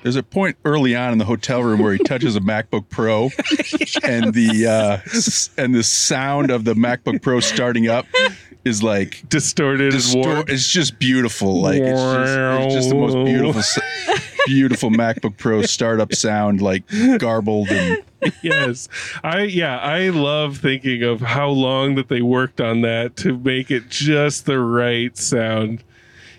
[0.03, 3.25] There's a point early on in the hotel room where he touches a MacBook Pro,
[4.03, 8.07] and the uh, and the sound of the MacBook Pro starting up
[8.65, 10.51] is like distorted distor- warped.
[10.51, 11.61] It's just beautiful.
[11.61, 13.63] Like it's just, it's just the most beautiful,
[14.47, 16.83] beautiful MacBook Pro startup sound, like
[17.19, 18.03] garbled and
[18.43, 18.89] yes.
[19.23, 23.71] I yeah i love thinking of how long that they worked on that to make
[23.71, 25.85] it just the right sound.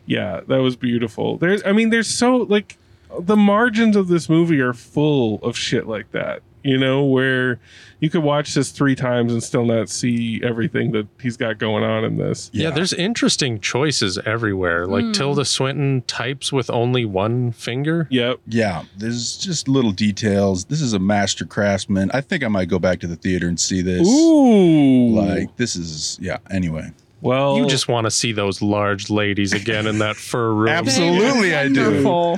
[0.05, 1.37] Yeah that was beautiful.
[1.37, 2.77] There's i mean there's so like
[3.19, 7.59] the margins of this movie are full of shit like that you know where
[7.99, 11.83] you could watch this three times and still not see everything that he's got going
[11.83, 14.85] on in this Yeah, there's interesting choices everywhere.
[14.85, 15.11] Like hmm.
[15.13, 18.07] Tilda Swinton types with only one finger.
[18.11, 18.83] yep yeah.
[18.97, 20.65] There's just little details.
[20.65, 22.11] This is a master craftsman.
[22.13, 24.07] I think I might go back to the theater and see this.
[24.07, 26.37] ooh Like this is yeah.
[26.51, 26.91] Anyway,
[27.21, 30.69] well You just want to see those large ladies again in that fur room.
[30.69, 32.37] absolutely I do.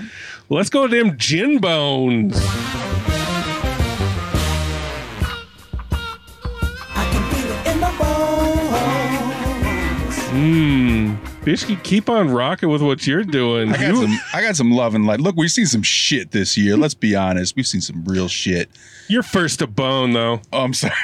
[0.49, 0.57] Wonderful.
[0.57, 2.35] let's go to them gin bones
[10.31, 11.17] Mmm.
[11.41, 13.69] Bishki, keep on rocking with what you're doing.
[13.73, 14.19] I got You- some.
[14.33, 15.19] I got some love and light.
[15.19, 16.77] Look, we've seen some shit this year.
[16.77, 17.55] Let's be honest.
[17.55, 18.69] We've seen some real shit.
[19.07, 20.41] you're first to bone, though.
[20.53, 20.93] Oh, I'm sorry.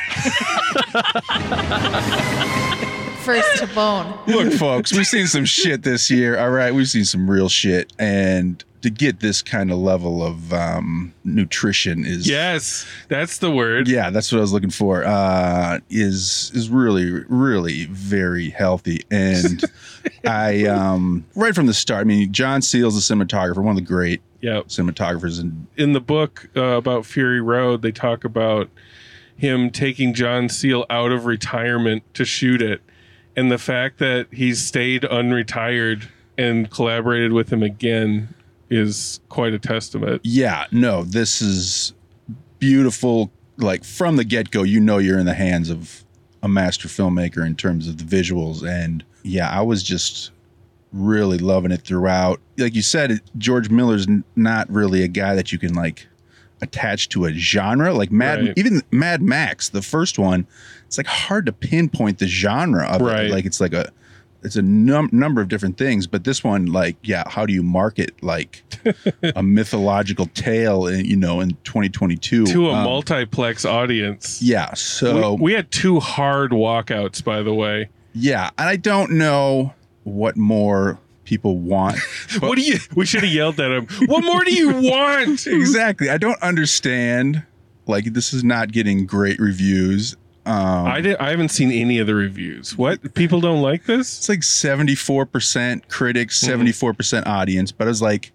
[3.24, 4.14] First to bone.
[4.28, 6.38] Look, folks, we've seen some shit this year.
[6.38, 10.54] All right, we've seen some real shit, and to get this kind of level of
[10.54, 13.88] um, nutrition is Yes, that's the word.
[13.88, 15.04] yeah, that's what I was looking for.
[15.04, 19.64] Uh, is is really really very healthy, and
[20.26, 22.02] I um, right from the start.
[22.02, 24.68] I mean, John Seals, a cinematographer, one of the great Yep.
[24.68, 28.70] cinematographers, and In the book uh, about Fury Road, they talk about
[29.36, 32.82] him taking John Seale out of retirement to shoot it,
[33.36, 38.36] and the fact that he's stayed unretired and collaborated with him again
[38.70, 40.22] is quite a testament.
[40.24, 41.94] yeah, no, this is
[42.60, 43.32] beautiful.
[43.58, 46.04] Like from the get go, you know you're in the hands of
[46.44, 50.32] a master filmmaker in terms of the visuals, and yeah, I was just
[50.92, 52.40] really loving it throughout.
[52.58, 56.08] Like you said, George Miller's n- not really a guy that you can like
[56.62, 57.94] attach to a genre.
[57.94, 58.54] Like Mad, Right.
[58.58, 60.48] even Mad Max, the first one,
[60.86, 63.26] it's like hard to pinpoint the genre of Right.
[63.26, 63.32] it.
[63.32, 63.92] Like it's like a
[64.46, 67.64] it's a num- number of different things, but this one, like, yeah, how do you
[67.64, 68.64] market like
[69.36, 74.42] a mythological tale, in, you know, in 2022 To a Um, multiplex audience.
[74.42, 77.90] Yeah, so we, we had two hard walkouts, by the way.
[78.14, 81.98] yeah, and I don't know what more people want.
[82.40, 82.78] What do you?
[82.96, 83.88] We should have yelled at him.
[84.08, 85.48] What more do you want?
[85.48, 86.10] exactly.
[86.10, 87.44] I don't understand.
[87.88, 90.16] Like, this is not getting great reviews.
[90.46, 91.18] Um, I did.
[91.18, 92.78] I haven't seen any of the reviews.
[92.78, 94.18] What people don't like this?
[94.20, 96.62] it's like 74% critics, Mm-hmm.
[96.64, 97.72] 74% audience.
[97.72, 98.32] But I was like,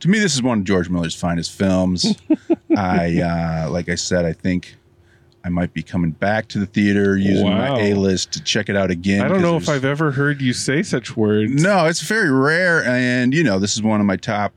[0.00, 2.16] to me, this is one of George Miller's finest films.
[2.76, 4.76] I, uh, like I said, I think
[5.44, 7.74] I might be coming back to the theater using Wow.
[7.76, 9.22] my A list to check it out again.
[9.22, 11.62] I don't know if I've ever heard you say such words.
[11.62, 14.52] No, it's very rare, and you know this is one of my top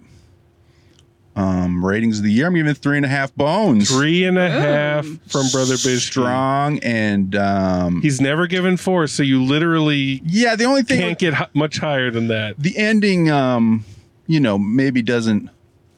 [1.36, 2.48] um, ratings of the year.
[2.48, 3.90] I'm giving it three and a half bones.
[3.90, 6.06] Three and a half from Brother Bish.
[6.06, 10.56] strong, and um, He's never given four, so you literally yeah.
[10.56, 12.60] The only thing can't get hi- much higher than that.
[12.60, 13.86] the ending, um,
[14.28, 15.50] you know, maybe doesn't.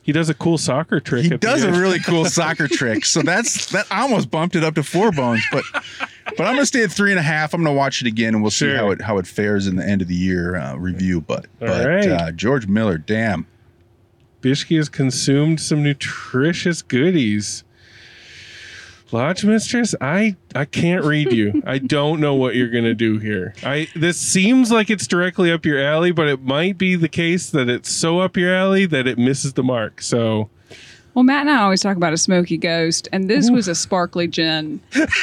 [0.04, 1.24] He does a cool soccer trick.
[1.26, 1.78] He at the does a end.
[1.78, 5.64] really cool soccer trick, so that's that almost bumped it up to four bones, but.
[6.38, 7.54] But I'm gonna stay at three and a half.
[7.54, 8.78] I'm gonna watch it again, and we'll see Sure.
[8.78, 11.20] how it how it fares in the end of the year uh, review.
[11.22, 12.08] But All but right.
[12.10, 13.46] uh, George Miller, damn,
[14.44, 17.64] Bishki has consumed some nutritious goodies.
[19.14, 21.64] Lodge Mistress, I I can't read you.
[21.66, 23.54] I don't know what you're gonna do here.
[23.64, 27.50] I this seems like it's directly up your alley, but it might be the case
[27.52, 30.02] that it's so up your alley that it misses the mark.
[30.02, 30.50] So
[31.14, 34.28] Well, Matt and I always talk about a smoky ghost, and this was a sparkly
[34.28, 34.82] gin.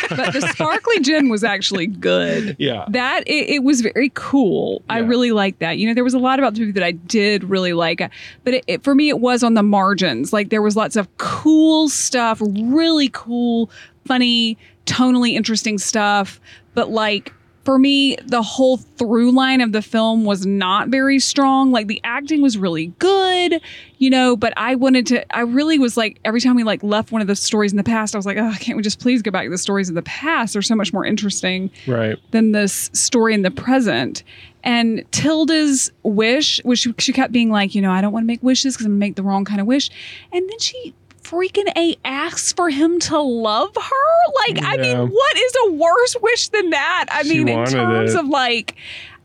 [0.09, 2.57] but the sparkly gin was actually good.
[2.61, 2.85] Yeah.
[2.89, 4.83] That it, it was very cool.
[4.91, 5.79] I really liked that.
[5.79, 8.01] You know, there was a lot about the movie that I did really like,
[8.45, 10.33] but it, it, for me, it was on the margins.
[10.33, 13.71] Like there was lots of cool stuff, really cool,
[14.05, 16.39] funny, tonally interesting stuff.
[16.75, 17.33] But like
[17.65, 21.73] for me, the whole through line of the film was not very strong.
[21.73, 23.61] Like the acting was really good,
[23.99, 27.13] you know, but I wanted to, I really was like, every time we like left
[27.13, 29.21] one of the stories in the past, I was like, oh, can't we just please
[29.21, 30.55] go back to the stories of the past?
[30.55, 32.19] They're so much more interesting right.
[32.31, 34.23] than this story in the present.
[34.65, 38.27] And Tilda's wish, which she, she kept being like, you know, I don't want to
[38.27, 39.91] make wishes because I'm gonna make the wrong kind of wish.
[40.33, 40.95] And then she
[41.31, 44.33] freaking a asks for him to love her.
[44.49, 47.07] Like, I mean, what is a worse wish than that?
[47.11, 48.21] I She mean, in terms it.
[48.21, 48.77] of like.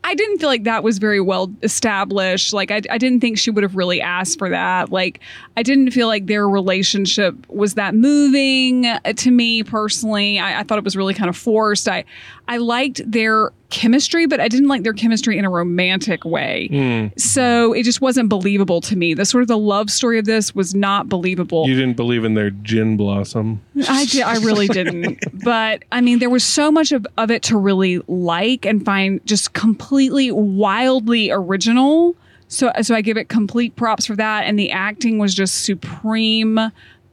[0.04, 2.52] I didn't feel like that was very well established.
[2.52, 4.92] Like, I, I didn't think she would have really asked for that.
[4.92, 5.18] Like,
[5.56, 10.38] I didn't feel like their relationship was that moving uh, to me personally.
[10.38, 11.88] I, I thought it was really kind of forced.
[11.88, 12.04] I,
[12.48, 16.68] I liked their chemistry, but I didn't like their chemistry in a romantic way.
[16.70, 17.06] Hmm.
[17.18, 19.14] So it just wasn't believable to me.
[19.14, 21.66] The sort of the love story of this was not believable.
[21.66, 23.60] You didn't believe in their gin blossom.
[23.88, 25.18] I did, I really didn't.
[25.44, 29.24] But I mean, there was so much of, of it to really like and find
[29.26, 32.14] just completely wildly original.
[32.48, 34.44] So so I give it complete props for that.
[34.44, 36.60] And the acting was just supreme.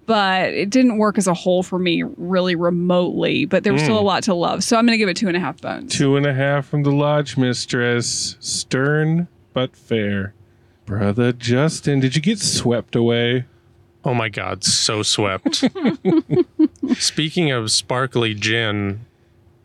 [0.06, 3.46] But it didn't work as a whole for me really remotely.
[3.46, 4.06] But there was still a Mm.
[4.06, 4.64] lot to love.
[4.64, 5.96] So I'm gonna give it two and a half bones.
[5.96, 8.36] Two and a half from the Lodge Mistress.
[8.40, 10.34] Stern but fair.
[10.86, 13.46] Brother Justin, did you get swept away?
[14.04, 15.64] Oh my God, so swept.
[16.98, 19.06] Speaking of sparkly gin,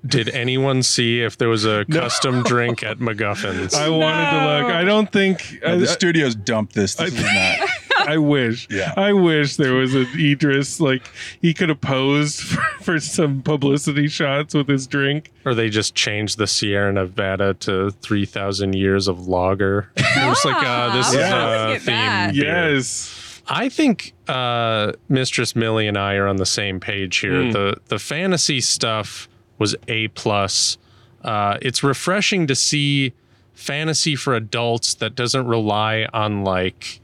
[0.07, 3.75] did anyone see if there was a custom drink at MacGuffin's?
[3.75, 4.73] I wanted to look.
[4.73, 6.95] I don't think No, the I- studios dumped this.
[6.95, 7.68] This is not.
[8.13, 8.67] I wish.
[8.71, 8.93] Yeah.
[8.97, 11.11] I wish there was an Idris like
[11.43, 15.31] he could have posed for, for some publicity shots with his drink.
[15.45, 19.91] or they just changed the Sierra Nevada to 3,000 years of lager.
[19.97, 21.27] It was like, uh, this Yeah.
[21.27, 21.33] is
[21.71, 22.35] a Look theme.
[22.35, 22.45] beer.
[22.45, 23.43] Yes.
[23.51, 27.45] I think uh, Mistress Millie and I are on the same page here.
[27.45, 27.51] Hmm.
[27.53, 29.27] The the fantasy stuff
[29.59, 30.77] was a plus.
[31.25, 33.15] Uh, it's refreshing to see
[33.55, 37.01] fantasy for adults that doesn't rely on like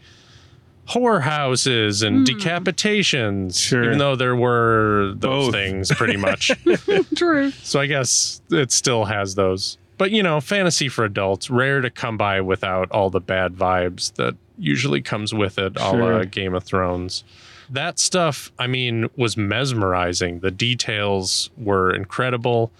[0.88, 2.36] whorehouses and hmm.
[2.36, 3.58] decapitations.
[3.58, 3.84] Sure.
[3.84, 5.54] Even though there were those Both.
[5.54, 6.50] things pretty much.
[7.16, 7.50] True.
[7.50, 9.78] So I guess it still has those.
[9.96, 14.12] But you know, fantasy for adults, rare to come by without all the bad vibes
[14.14, 17.24] that usually comes with it, a la Game of Thrones.
[17.70, 20.40] That stuff, I mean, was mesmerizing.
[20.40, 22.70] The details were incredible.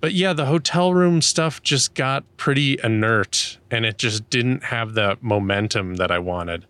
[0.00, 4.94] But yeah, the hotel room stuff just got pretty inert and it just didn't have
[4.94, 6.64] the momentum that I wanted.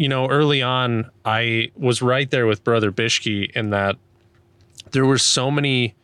[0.00, 3.96] You know, early on, I was right there with Brother Bishke in that
[4.92, 5.94] there were so many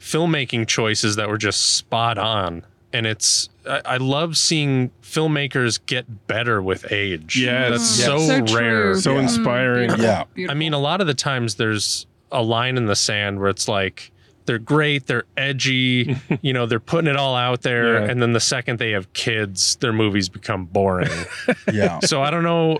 [0.00, 2.64] filmmaking choices that were just spot on.
[2.92, 7.36] And it's, I, I love seeing filmmakers get better with age.
[7.38, 8.06] Yeah, That's Yes.
[8.06, 8.92] so, So rare.
[8.92, 9.00] true.
[9.00, 9.88] So Mm, inspiring.
[9.88, 10.50] beautiful, Yeah.
[10.50, 13.68] I mean, a lot of the times there's a line in the sand where it's
[13.68, 14.10] like,
[14.46, 18.00] they're great, they're edgy, you know, they're putting it all out there.
[18.04, 18.10] Yeah.
[18.10, 21.10] And then the second they have kids, their movies become boring.
[21.72, 22.00] Yeah.
[22.00, 22.78] so I don't know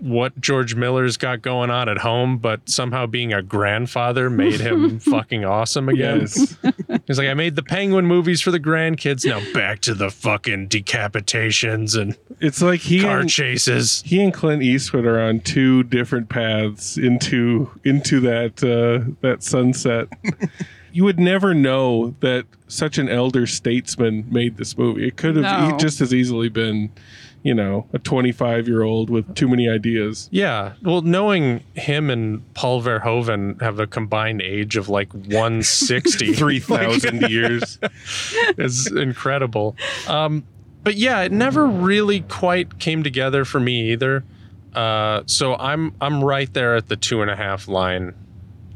[0.00, 4.98] what George Miller's got going on at home, but somehow being a grandfather made him
[5.00, 6.20] fucking awesome again.
[6.20, 6.56] Yes.
[7.06, 9.26] He's like, I made the penguin movies for the grandkids.
[9.26, 14.02] Now back to the fucking decapitations and It's like he car and, chases.
[14.04, 20.08] he and Clint Eastwood are on two different paths into into that uh, that sunset.
[20.92, 25.06] you would never know that such an elder statesman made this movie.
[25.08, 25.76] It could have No.
[25.78, 26.90] just as easily been,
[27.42, 30.28] you know, a 25 year old with too many ideas.
[30.30, 30.74] Yeah.
[30.82, 36.34] Well, knowing him and Paul Verhoeven have a combined age of like 160.
[36.34, 37.78] 3,000 years.
[38.58, 39.76] is incredible.
[40.06, 40.44] Um,
[40.82, 44.24] but yeah, it never really quite came together for me either.
[44.74, 48.14] Uh, so I'm I'm right there at the two and a half line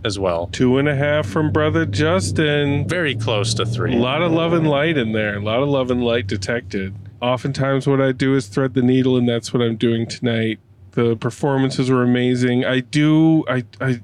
[0.04, 0.48] as well.
[0.48, 2.86] Two and a half from brother Justin.
[2.88, 3.94] Very close to three.
[3.94, 5.36] A lot of love and light in there.
[5.36, 6.94] A lot of love and light detected.
[7.24, 10.60] Oftentimes, what I do is thread the needle, and that's what I'm doing tonight.
[10.90, 12.64] The performances were amazing.
[12.64, 13.44] I do.
[13.48, 13.64] I.
[13.80, 14.02] I.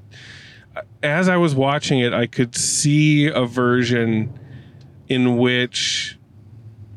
[1.03, 4.37] As I was watching it, I could see a version
[5.07, 6.17] in which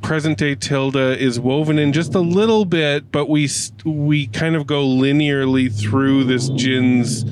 [0.01, 3.49] present day Tilda is woven in just a little bit, but we
[3.85, 7.25] we kind of go linearly through this Jin's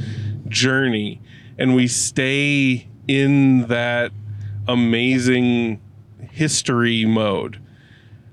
[0.48, 1.20] journey.
[1.58, 4.10] and we stay in that
[4.66, 5.80] amazing
[6.30, 7.60] history mode.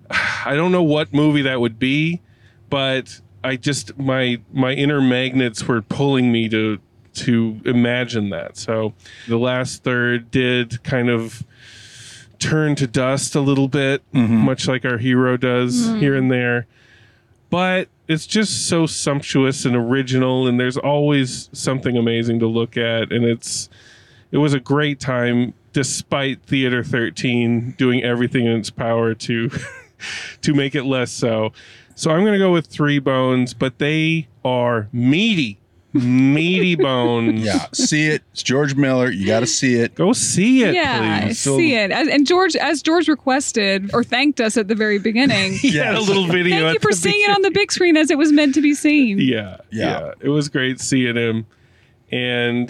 [0.46, 2.22] I don't know what movie that would be,
[2.70, 6.80] but I just my my inner magnets were pulling me to
[7.16, 8.58] to imagine that.
[8.58, 8.94] So
[9.28, 11.44] the last third did kind of
[12.38, 16.00] turn to dust a little bit, much like our hero does Mhm.
[16.00, 16.68] here and there.
[17.50, 23.12] But it's just so sumptuous and original, and there's always something amazing to look at,
[23.12, 23.70] and it's
[24.32, 29.50] it was a great time despite Theater 13 doing everything in its power to
[30.42, 31.52] to make it less so.
[31.96, 35.60] So I'm going to go with 3 bones, but they are meaty.
[35.92, 37.42] Meaty bones.
[37.42, 38.22] Yeah, see it.
[38.32, 39.10] It's George Miller.
[39.10, 39.96] You got to see it.
[39.96, 41.40] Go see it, yeah, please.
[41.40, 41.92] see it.
[41.92, 45.54] As, and George, as George requested or thanked us at the very beginning.
[45.60, 47.98] He had a little video Thank you for the seeing it on the big screen
[47.98, 49.18] as it was meant to be seen.
[49.20, 51.48] Yeah, yeah, It was great seeing him,
[52.12, 52.70] and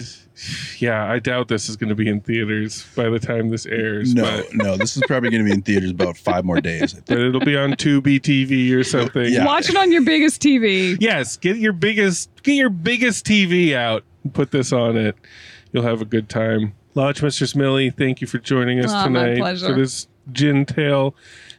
[0.78, 4.14] yeah, I doubt this is going to be in theaters by the time this airs.
[4.14, 6.94] No, but, no, this is probably going to be in theaters about five more days.
[7.06, 9.44] but it'll be on Tubi TV or something.
[9.44, 10.96] Watch it on your biggest TV.
[11.00, 15.16] Yes, get your biggest get your biggest TV out and put this on it.
[15.72, 16.74] You'll have a good time.
[16.94, 19.66] Lodge Mistress Millie, thank you for joining us Oh, my tonight pleasure.
[19.68, 21.14] for this gin tale.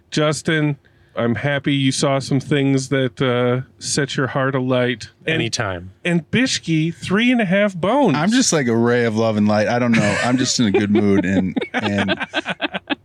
[0.10, 0.78] Justin,
[1.16, 5.10] I'm happy you saw some things that uh, set your heart alight.
[5.26, 5.92] And, Anytime.
[6.06, 8.16] And Bishki, three and a half bones.
[8.16, 9.68] I'm just like a ray of love and light.
[9.68, 10.18] I don't know.
[10.24, 12.12] I'm just in a good mood, and and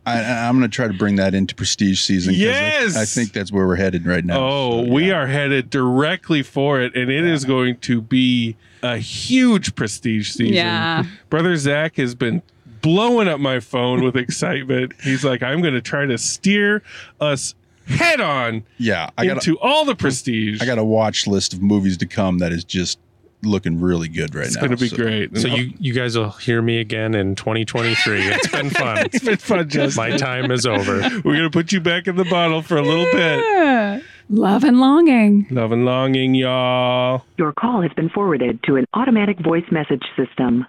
[0.07, 2.35] I, I'm going to try to bring that into Prestige season.
[2.35, 2.97] I- Yes!
[2.97, 4.39] I, think that's where we're headed right now.
[4.41, 9.75] Oh, we are headed directly for it, and it is going to be a huge
[9.75, 10.55] prestige season.
[10.55, 11.05] Yeah.
[11.29, 12.43] Brother Zach has been
[12.83, 14.93] blowing up my phone with excitement.
[15.03, 16.83] He's like, I'm going to try to steer
[17.21, 17.55] us
[17.87, 20.61] head on Yeah, I got into all the prestige.
[20.63, 22.99] I got a watch list of movies to come that is just
[23.43, 24.63] looking really good right It's now.
[24.63, 25.37] It's gonna be So- great.
[25.39, 28.21] So you you guys will hear me again in 2023.
[28.23, 28.99] It's been fun.
[29.13, 30.11] it's been fun, Justin.
[30.11, 31.01] My time is over.
[31.25, 34.03] We're gonna put you back in the bottle for a little bit.
[34.29, 35.47] Love and longing.
[35.51, 37.25] Love and longing, y'all.
[37.39, 40.67] Your call has been forwarded to an automatic voice message system.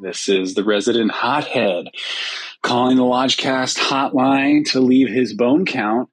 [0.00, 1.86] This is the resident hothead
[2.62, 6.08] calling the Lodgecast hotline to leave his bone count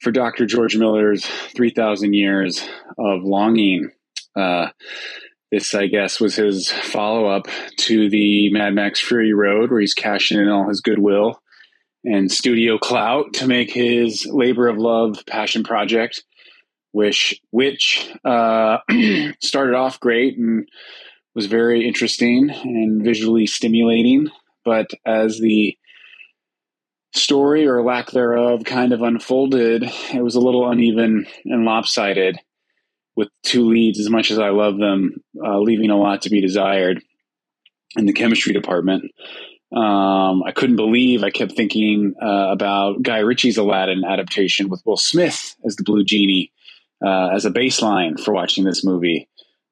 [0.00, 0.46] for Dr.
[0.46, 2.66] George Miller's 3,000 Years
[2.98, 3.90] of Longing.
[4.34, 4.68] Uh,
[5.50, 9.94] this, I guess, was his follow up to the Mad Max Fury Road, where he's
[9.94, 11.40] cashing in all his goodwill
[12.04, 16.22] and studio clout to make his labor of love passion project,
[16.92, 18.78] which which uh,
[19.42, 20.68] started off great and
[21.34, 24.28] was very interesting and visually stimulating.
[24.64, 25.76] But as the
[27.14, 32.38] story or lack thereof kind of unfolded, it was a little uneven and lopsided
[33.16, 36.40] with two leads, as much as I love them, uh, leaving a lot to be
[36.40, 37.02] desired
[37.96, 39.04] in the chemistry department.
[39.74, 44.96] Um, I couldn't believe I kept thinking uh, about Guy Ritchie's Aladdin adaptation with Will
[44.96, 46.52] Smith as the Blue Genie
[47.04, 49.28] uh, as a baseline for watching this movie.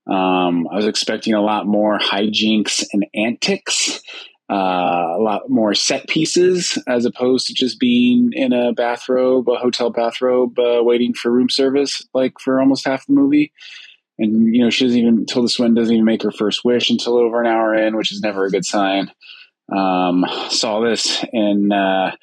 [0.07, 4.03] Um, I was expecting a lot more hijinks and antics,
[4.51, 9.57] uh, a lot more set pieces, as opposed to just being in a bathrobe, a
[9.57, 13.53] hotel bathrobe, uh, waiting for room service, like for almost half the movie.
[14.18, 16.90] And you know, she doesn't even until Tilda Swinton doesn't even make her first wish
[16.90, 19.11] until over an hour in, which is never a good sign.
[19.74, 22.14] Um, saw this in uh,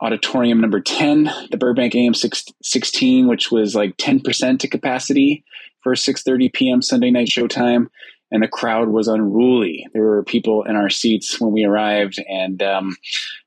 [0.00, 5.44] auditorium number 10, the Burbank AMC 16, which was like 10% to capacity
[5.82, 6.82] for 6.30 p.m.
[6.82, 7.86] Sunday night showtime.
[8.30, 9.86] And the crowd was unruly.
[9.92, 12.96] There were people in our seats when we arrived and um,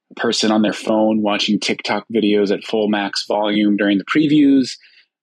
[0.10, 4.78] a person on their phone watching TikTok videos at full max volume during the previews.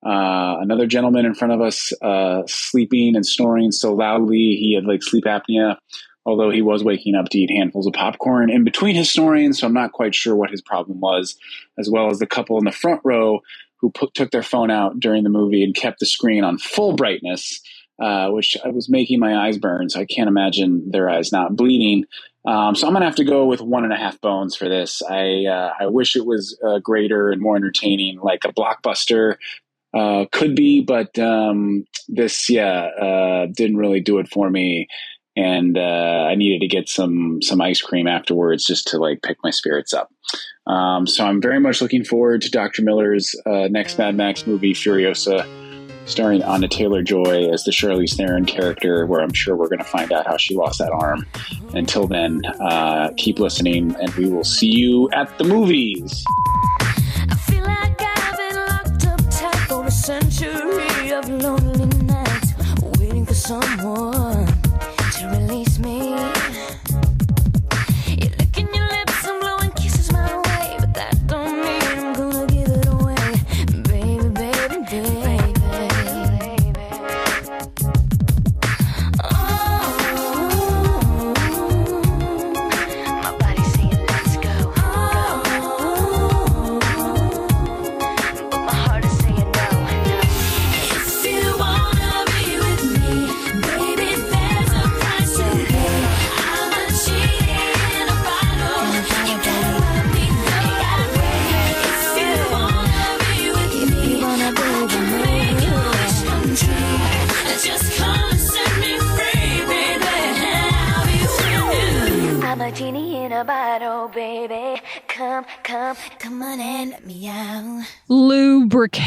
[0.06, 4.84] Uh, another gentleman in front of us uh, sleeping and snoring so loudly he had
[4.84, 5.76] like sleep apnea
[6.28, 9.66] although he was waking up to eat handfuls of popcorn in between his snoring, so
[9.66, 11.38] I'm not quite sure what his problem was,
[11.78, 13.40] as well as the couple in the front row
[13.80, 16.94] who put, took their phone out during the movie and kept the screen on full
[16.94, 17.60] brightness,
[17.98, 21.56] uh, which I was making my eyes burn, so I can't imagine their eyes not
[21.56, 22.04] bleeding.
[22.44, 25.02] Um, so I'm gonna have to go with one and a half bones for this.
[25.02, 29.36] I uh, I wish it was uh, greater and more entertaining, like a blockbuster
[29.92, 34.88] uh, could be, but um, this yeah uh, didn't really do it for me
[35.36, 39.38] and uh, I needed to get some some ice cream afterwards just to like pick
[39.42, 40.10] my spirits up.
[40.66, 42.82] Um, so I'm very much looking forward to Dr.
[42.82, 45.46] Miller's next Mad Max movie, Furiosa,
[46.08, 50.12] starring Anya Taylor-Joy as the Charlize Theron character, where I'm sure we're going to find
[50.12, 51.26] out how she lost that arm.
[51.74, 56.24] Until then, uh, keep listening, and we will see you at the movies.
[57.46, 57.68] feel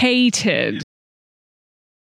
[0.02, 0.82] Come,